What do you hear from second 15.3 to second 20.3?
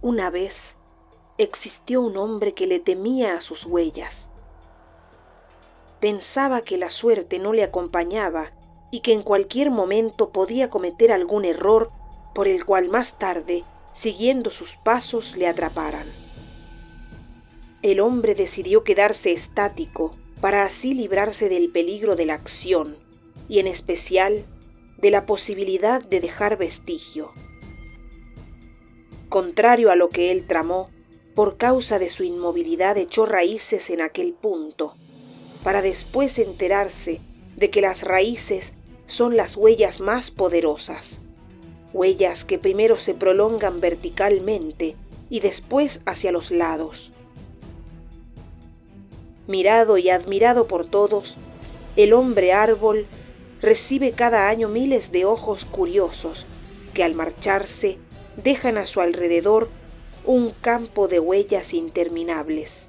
le atraparan. El hombre decidió quedarse estático